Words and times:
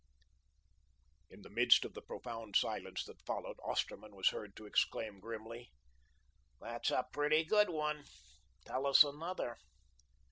In 1.29 1.43
the 1.43 1.51
midst 1.51 1.85
of 1.85 1.93
the 1.93 2.01
profound 2.01 2.55
silence 2.55 3.03
that 3.03 3.21
followed, 3.21 3.59
Osterman 3.63 4.15
was 4.15 4.29
heard 4.29 4.55
to 4.55 4.65
exclaim 4.65 5.19
grimly: 5.19 5.69
"THAT'S 6.59 6.89
a 6.89 7.05
pretty 7.13 7.43
good 7.45 7.69
one. 7.69 8.05
Tell 8.65 8.87
us 8.87 9.03
another." 9.03 9.57